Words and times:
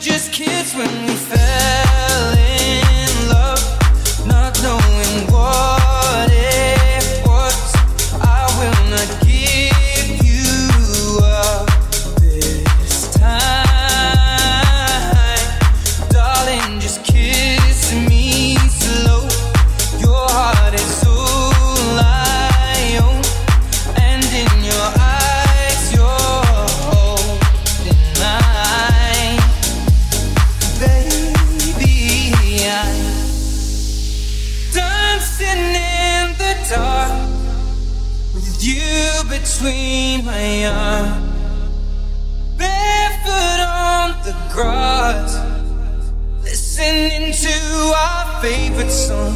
just 0.00 0.32
kids 0.32 0.74
when 0.74 0.88
we 1.06 1.14
fell 1.14 2.32
in 2.32 3.28
love, 3.28 4.26
not 4.26 4.58
knowing. 4.62 4.89
favorite 48.40 48.90
song. 48.90 49.34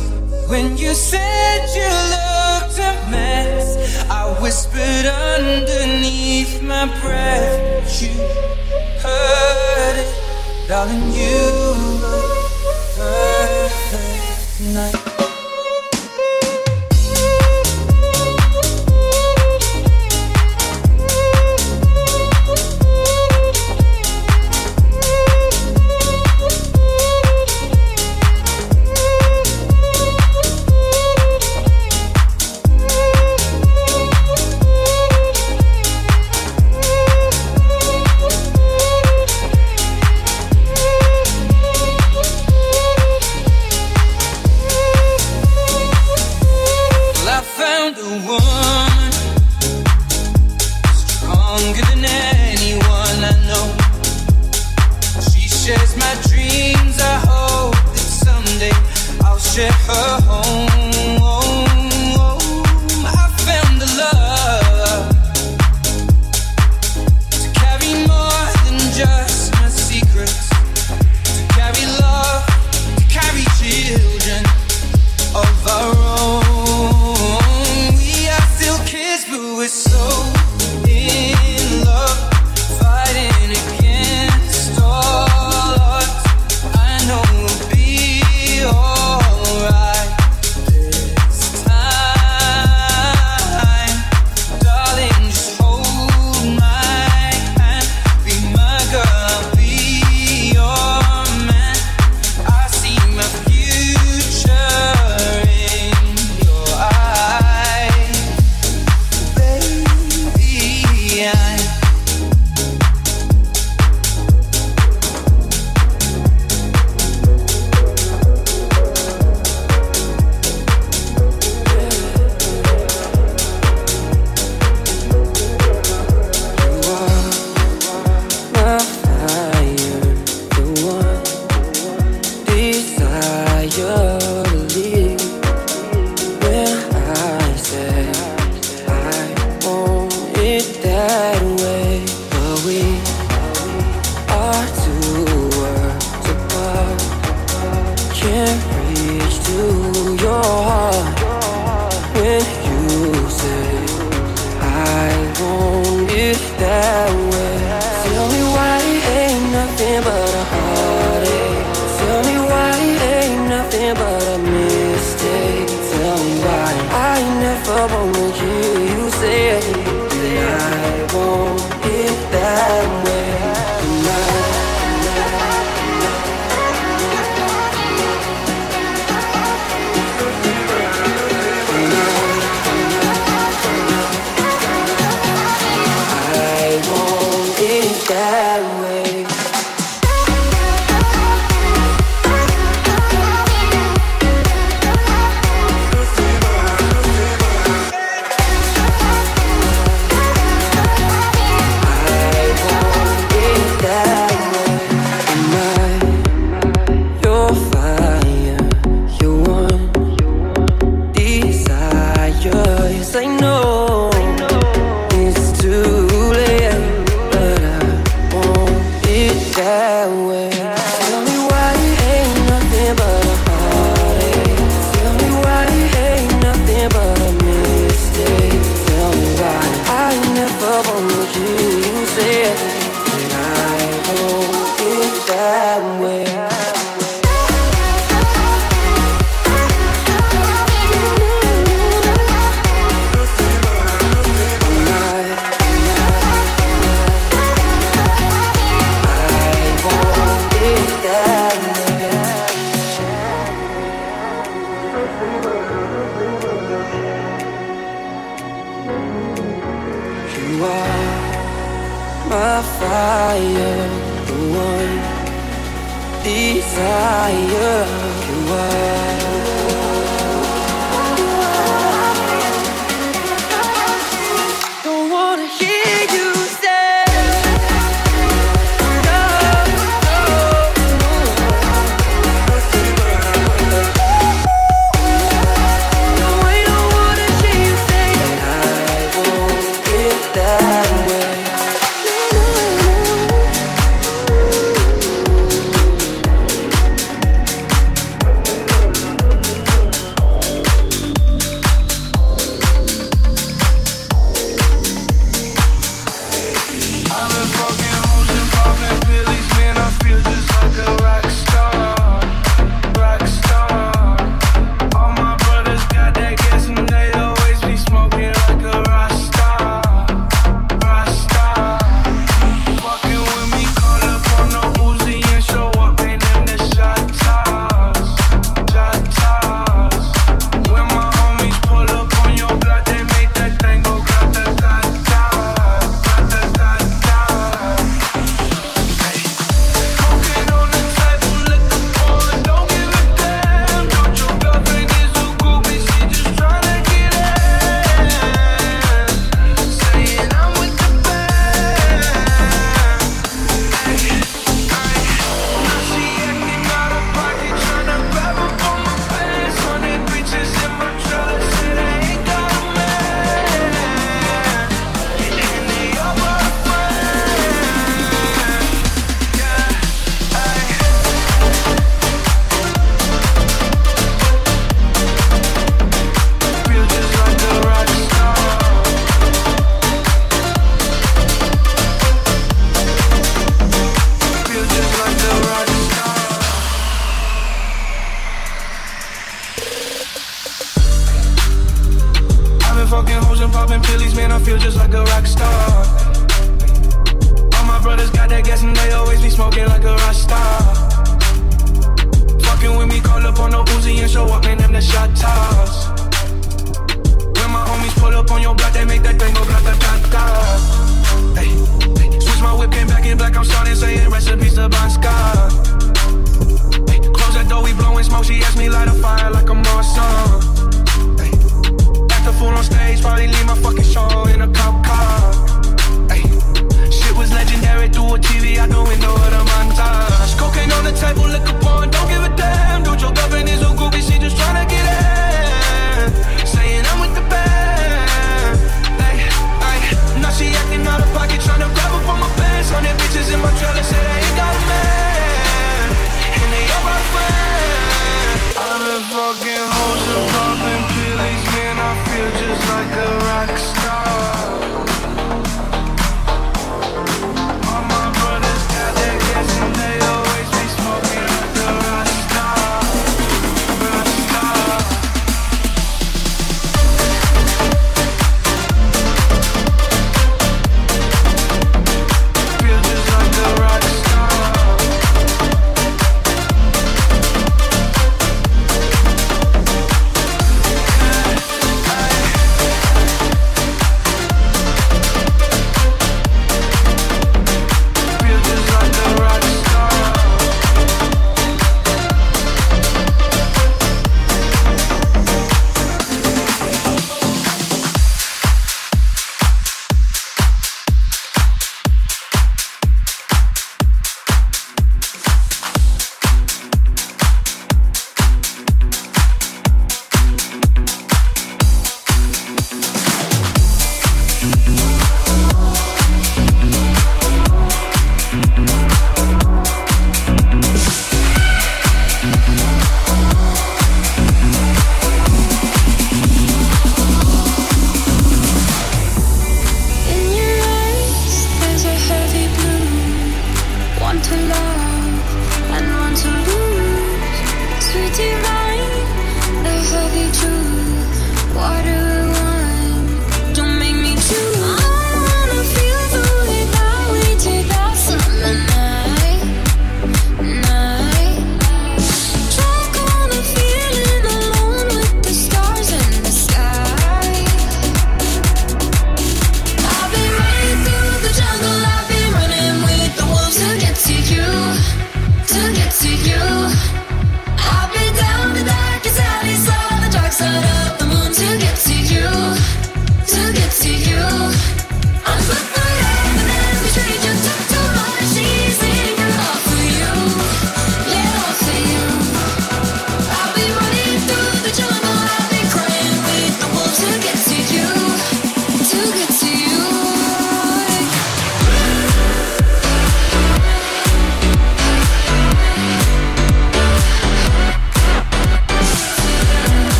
When 0.48 0.78
you 0.78 0.94
said 0.94 1.68
you 1.76 1.88
looked 2.14 2.78
a 2.78 3.10
mess, 3.10 4.06
I 4.10 4.34
whispered 4.40 5.06
underneath 5.06 6.62
my 6.62 6.86
breath. 7.02 8.00
You 8.00 8.14
heard 9.04 9.96
it, 9.98 10.68
darling. 10.68 11.12
You 11.12 11.38
look 12.00 12.50
perfect 12.96 14.56
tonight. 14.56 15.03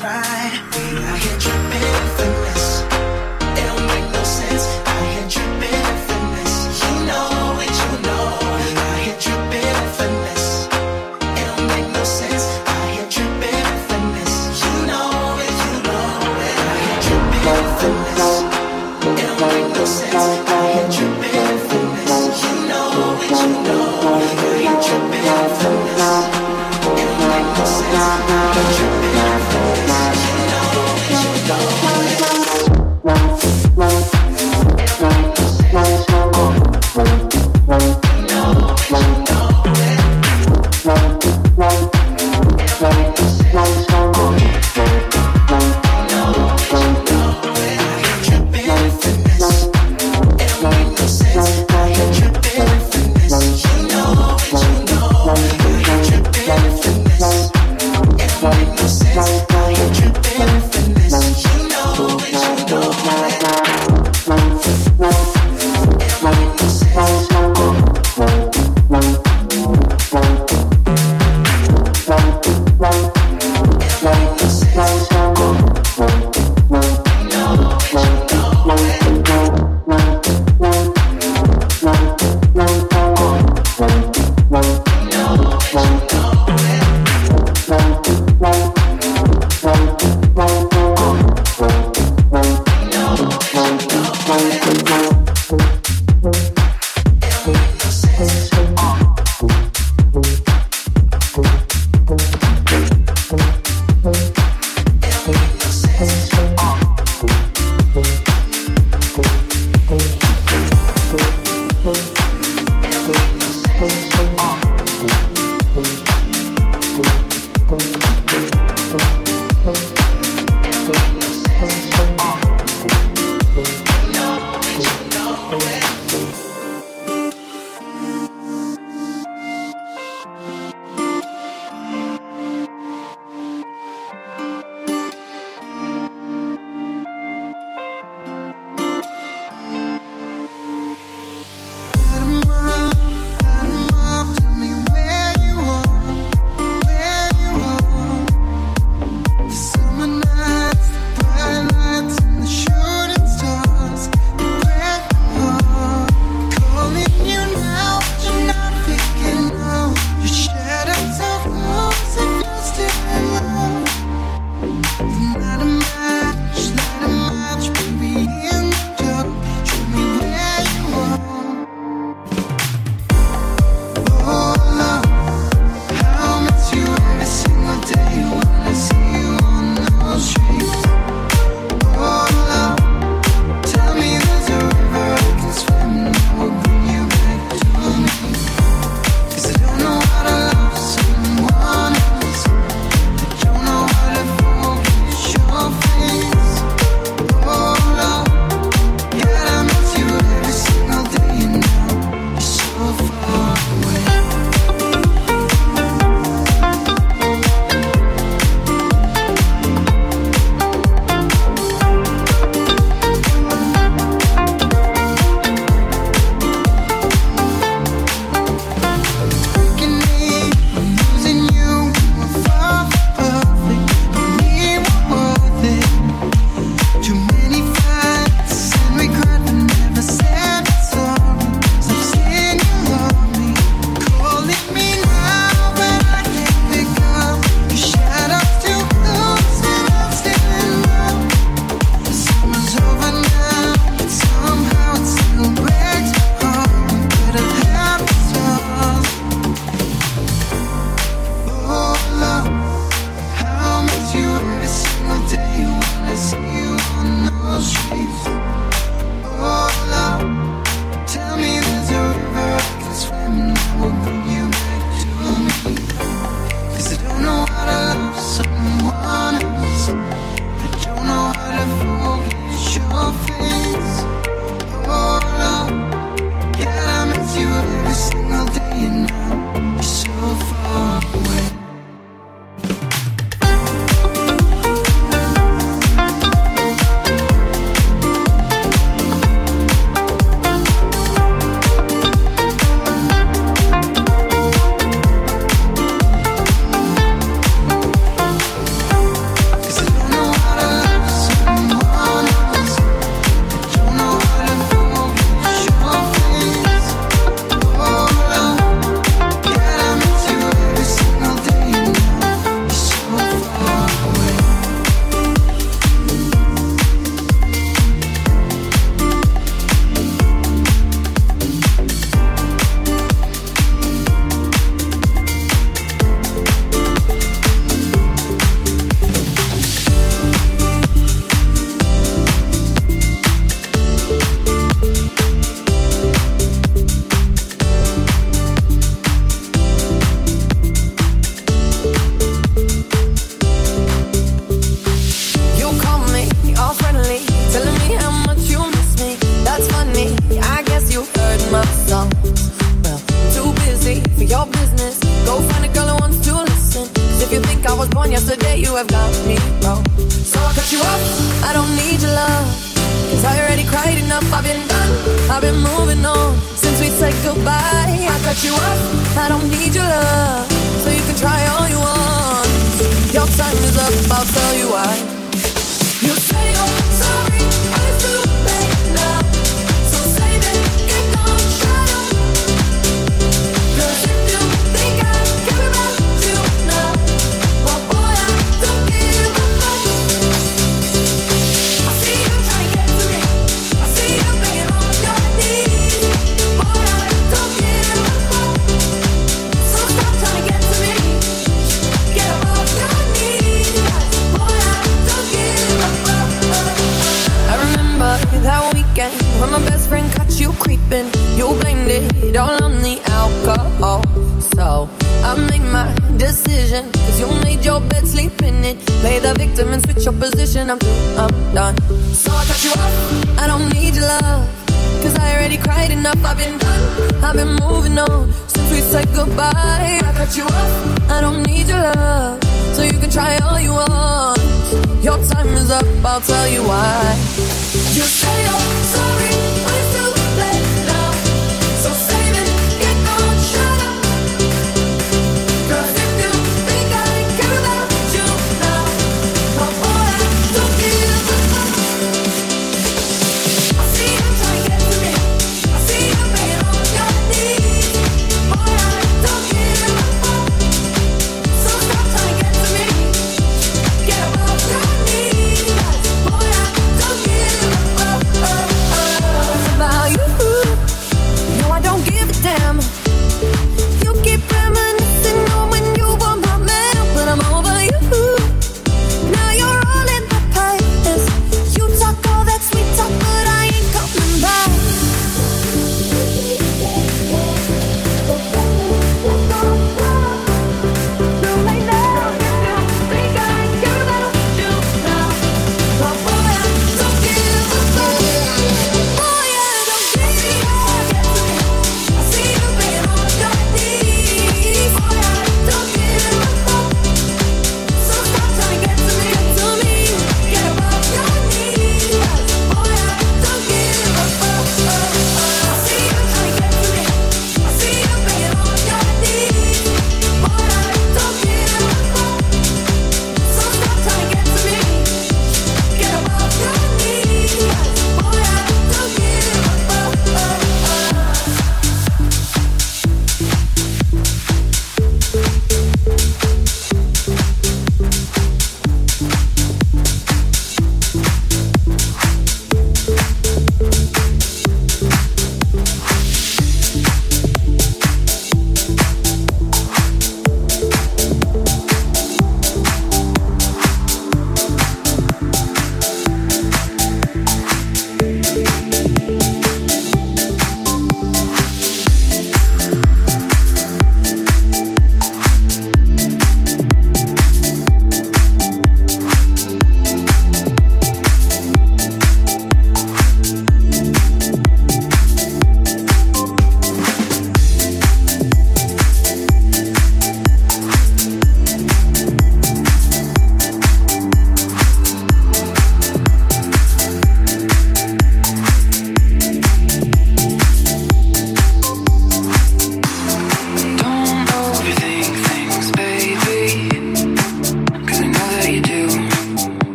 One 0.00 0.38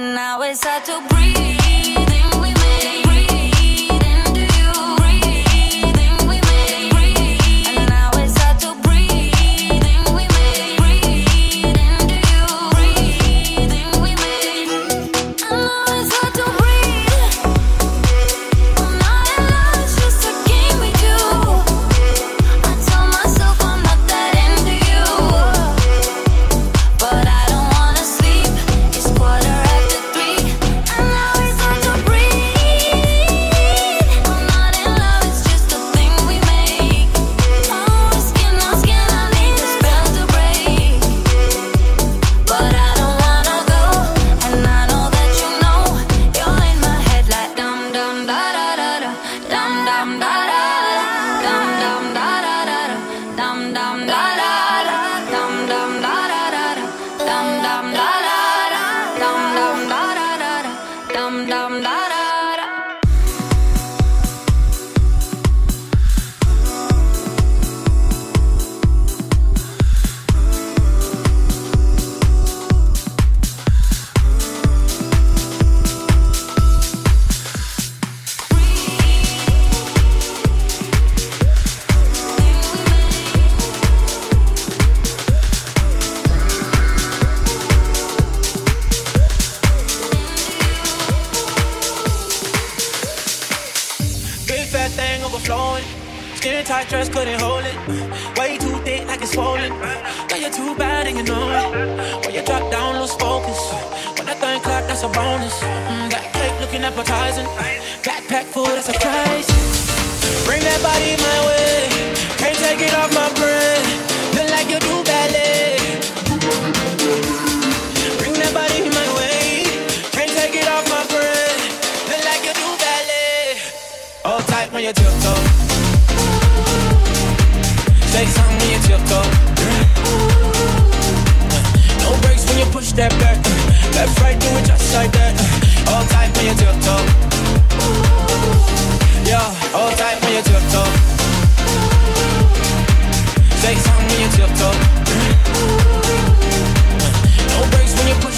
now 0.00 0.40
it's 0.40 0.64
hard 0.64 0.84
to 0.86 1.08
breathe. 1.08 1.59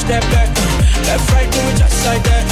step 0.03 0.23
back. 0.33 0.49
Left, 1.07 1.33
right, 1.33 1.51
do 1.51 1.79
just 1.79 2.07
like 2.07 2.23
that. 2.25 2.52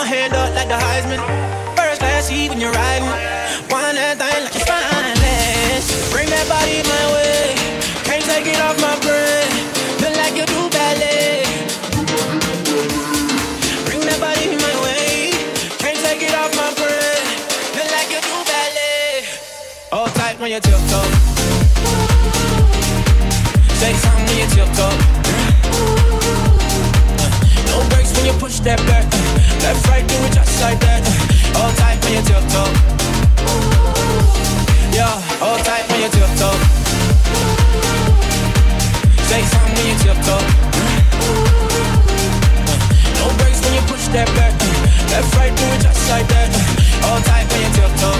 your 0.00 0.08
head 0.08 0.32
up 0.32 0.54
like 0.54 0.68
the 0.68 0.80
Heisman. 0.80 1.20
First 1.76 2.00
class 2.00 2.28
seat 2.28 2.48
when 2.48 2.60
you're 2.60 2.72
riding. 2.72 3.08
One 3.68 3.94
that 3.96 4.16
thing 4.16 4.44
like 4.44 4.56
it's 4.56 4.64
fineless. 4.64 5.84
Bring 6.12 6.28
that 6.32 6.46
body 6.48 6.80
my 6.88 7.04
way. 7.12 7.52
Can't 8.08 8.24
take 8.24 8.46
it 8.48 8.60
off 8.64 8.80
my 8.80 8.96
brain. 9.04 9.52
Like 10.20 10.36
you 10.36 10.46
do 10.46 10.60
ballet. 10.72 11.44
Bring 13.84 14.00
that 14.08 14.20
body 14.24 14.56
my 14.56 14.74
way. 14.84 15.36
Can't 15.82 16.00
take 16.00 16.22
it 16.22 16.34
off 16.34 16.52
my 16.56 16.72
brain. 16.80 17.24
Feel 17.76 17.88
like 17.92 18.08
you 18.08 18.20
do 18.24 18.36
ballet. 18.48 19.28
All 19.92 20.08
tight 20.16 20.40
when 20.40 20.50
you 20.50 20.60
tiptoe. 20.60 21.10
Say 23.76 23.92
something 24.00 24.24
when 24.28 24.38
you 24.40 24.48
tiptoe. 24.54 25.20
No 27.70 27.78
brakes 27.88 28.12
when 28.16 28.26
you 28.26 28.32
push 28.34 28.58
that 28.60 28.78
back. 28.90 29.06
Left, 29.62 29.86
right, 29.88 30.06
do 30.06 30.14
it 30.26 30.32
just 30.34 30.60
like 30.60 30.80
that. 30.80 31.02
All 31.56 31.70
tight 31.78 32.02
when 32.04 32.18
you 32.18 32.22
tiptoe. 32.26 32.66
Yeah, 34.90 35.14
all 35.40 35.58
tight 35.62 35.86
when 35.88 36.02
you 36.02 36.10
tiptoe. 36.10 36.58
Say 39.30 39.42
something 39.46 39.74
when 39.78 39.86
you 39.86 39.96
tiptoe. 40.02 40.42
No 43.22 43.26
brakes 43.38 43.60
when 43.62 43.72
you 43.78 43.82
push 43.86 44.06
that 44.10 44.28
back. 44.34 44.52
Left, 45.14 45.30
right, 45.38 45.54
do 45.54 45.64
it 45.64 45.80
just 45.80 46.02
like 46.10 46.26
that. 46.26 46.50
All 47.06 47.20
tight 47.22 47.46
when 47.50 47.60
you 47.62 47.70
tiptoe. 47.78 48.18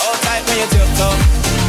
All 0.00 0.16
tight 0.24 0.42
when 0.48 0.56
you 0.58 0.68
tiptoe. 0.72 1.59